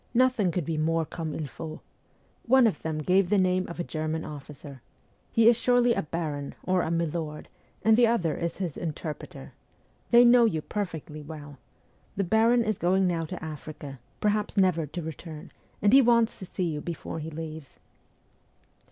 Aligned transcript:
Nothing 0.15 0.49
could 0.49 0.65
be 0.65 0.79
more 0.79 1.05
comme 1.05 1.35
il 1.35 1.45
faut. 1.45 1.79
One 2.47 2.65
of 2.65 2.81
them 2.81 2.97
gave 3.03 3.29
the 3.29 3.37
name 3.37 3.67
of 3.67 3.79
a 3.79 3.83
German 3.83 4.25
officer. 4.25 4.81
He 5.31 5.47
is 5.47 5.55
surely 5.55 5.93
a 5.93 6.01
baron 6.01 6.55
or 6.63 6.81
a 6.81 6.89
"milord," 6.89 7.47
and 7.83 7.95
the 7.95 8.07
other 8.07 8.35
is 8.35 8.57
his 8.57 8.77
interpreter. 8.77 9.53
They 10.09 10.25
know 10.25 10.45
you 10.45 10.63
perfectly 10.63 11.21
well. 11.21 11.59
The 12.15 12.23
baron 12.23 12.63
is 12.63 12.79
going 12.79 13.05
now 13.05 13.25
to 13.25 13.43
Africa, 13.45 13.99
perhaps 14.19 14.57
never 14.57 14.87
to 14.87 15.03
return, 15.03 15.51
and 15.83 15.93
he 15.93 16.01
wants 16.01 16.39
to 16.39 16.47
see 16.47 16.63
you 16.63 16.81
before 16.81 17.19
he 17.19 17.29
leaves.' 17.29 17.79